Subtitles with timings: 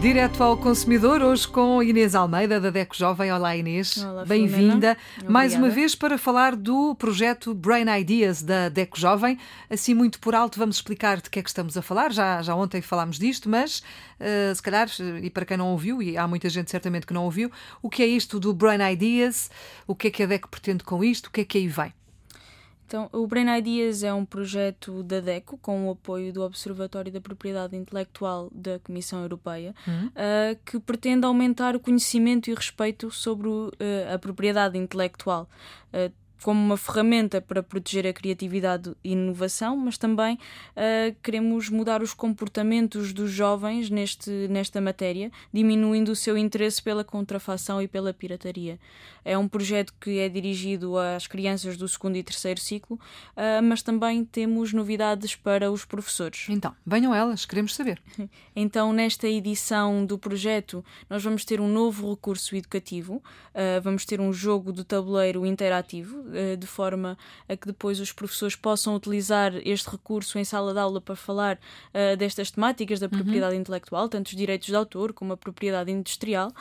[0.00, 3.32] Direto ao consumidor, hoje com Inês Almeida, da DECO Jovem.
[3.32, 3.98] Olá, Inês.
[4.28, 4.96] Bem-vinda.
[5.28, 9.36] Mais uma vez para falar do projeto Brain Ideas da DECO Jovem.
[9.68, 12.12] Assim, muito por alto, vamos explicar de que é que estamos a falar.
[12.12, 13.82] Já, já ontem falámos disto, mas
[14.20, 14.88] uh, se calhar,
[15.20, 17.50] e para quem não ouviu, e há muita gente certamente que não ouviu,
[17.82, 19.50] o que é isto do Brain Ideas?
[19.84, 21.26] O que é que a DECO pretende com isto?
[21.26, 21.92] O que é que aí vem?
[22.88, 27.20] Então, o Brain Ideas é um projeto da DECO com o apoio do Observatório da
[27.20, 30.06] Propriedade Intelectual da Comissão Europeia, uhum.
[30.06, 33.70] uh, que pretende aumentar o conhecimento e respeito sobre uh,
[34.14, 35.46] a propriedade intelectual.
[35.92, 36.10] Uh,
[36.42, 42.14] como uma ferramenta para proteger a criatividade e inovação, mas também uh, queremos mudar os
[42.14, 48.78] comportamentos dos jovens neste, nesta matéria, diminuindo o seu interesse pela contrafação e pela pirataria.
[49.24, 52.98] É um projeto que é dirigido às crianças do segundo e terceiro ciclo,
[53.36, 56.46] uh, mas também temos novidades para os professores.
[56.48, 58.00] Então, venham elas, queremos saber.
[58.60, 63.22] Então, nesta edição do projeto, nós vamos ter um novo recurso educativo,
[63.54, 66.27] uh, vamos ter um jogo de tabuleiro interativo
[66.58, 67.16] de forma
[67.48, 71.56] a que depois os professores possam utilizar este recurso em sala de aula para falar
[71.56, 73.10] uh, destas temáticas da uhum.
[73.10, 73.60] propriedade uhum.
[73.60, 76.52] intelectual, tanto os direitos de autor como a propriedade industrial.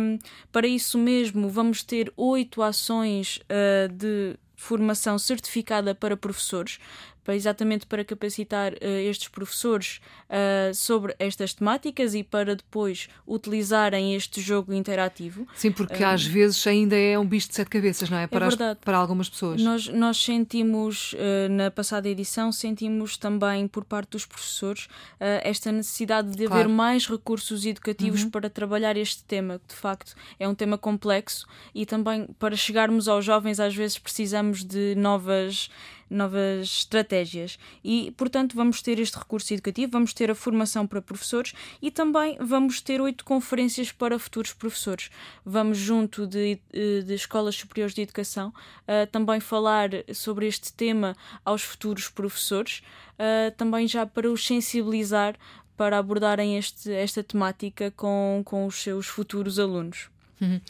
[0.00, 0.18] Um,
[0.50, 6.78] para isso mesmo, vamos ter oito ações uh, de formação certificada para professores,
[7.26, 8.76] para, exatamente para capacitar uh,
[9.10, 15.44] estes professores uh, sobre estas temáticas e para depois utilizarem este jogo interativo.
[15.56, 18.28] Sim, porque uh, às vezes ainda é um bicho de sete cabeças, não é?
[18.28, 18.48] Para, é.
[18.48, 19.60] As, para algumas pessoas.
[19.60, 21.16] Nós, nós sentimos,
[21.50, 24.86] na passada edição, sentimos também por parte dos professores
[25.18, 26.62] esta necessidade de claro.
[26.62, 28.30] haver mais recursos educativos uhum.
[28.30, 33.08] para trabalhar este tema, que de facto é um tema complexo e também para chegarmos
[33.08, 35.68] aos jovens às vezes precisamos de novas
[36.08, 37.58] novas estratégias.
[37.84, 42.36] E, portanto, vamos ter este recurso educativo, vamos ter a formação para professores e também
[42.40, 45.10] vamos ter oito conferências para futuros professores.
[45.44, 51.16] Vamos, junto de, eh, de escolas superiores de educação, uh, também falar sobre este tema
[51.44, 52.82] aos futuros professores,
[53.14, 55.36] uh, também já para os sensibilizar
[55.76, 60.08] para abordarem este, esta temática com, com os seus futuros alunos.
[60.40, 60.60] Uhum.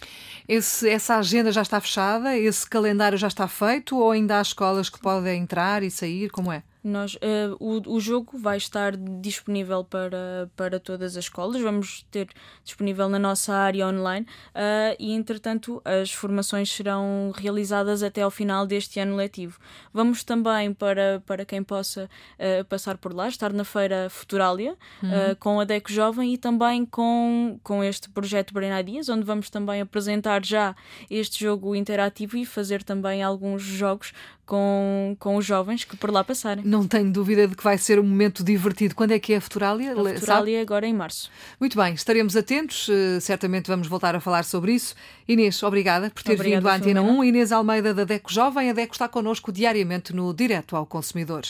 [0.48, 2.36] Esse, essa agenda já está fechada?
[2.36, 3.96] Esse calendário já está feito?
[3.96, 6.30] Ou ainda há escolas que podem entrar e sair?
[6.30, 6.62] Como é?
[6.86, 7.18] Nós, uh,
[7.58, 12.28] o, o jogo vai estar disponível para, para todas as escolas, vamos ter
[12.62, 14.24] disponível na nossa área online
[14.54, 19.58] uh, e, entretanto, as formações serão realizadas até ao final deste ano letivo.
[19.92, 22.04] Vamos também, para, para quem possa
[22.38, 25.34] uh, passar por lá, estar na Feira Futurália uhum.
[25.40, 29.80] com a DECO Jovem e também com, com este projeto Brain Ideas, onde vamos também
[29.80, 30.76] apresentar já
[31.10, 34.12] este jogo interativo e fazer também alguns jogos
[34.46, 36.64] com, com os jovens que por lá passarem.
[36.64, 38.94] Não tenho dúvida de que vai ser um momento divertido.
[38.94, 39.92] Quando é que é a Futurália?
[39.92, 41.30] A Futurália agora em março.
[41.58, 44.94] Muito bem, estaremos atentos, uh, certamente vamos voltar a falar sobre isso.
[45.26, 47.24] Inês, obrigada por ter obrigada, vindo à Antena 1.
[47.24, 48.70] Inês Almeida da DECO Jovem.
[48.70, 51.42] A DECO está connosco diariamente no Direto ao Consumidor.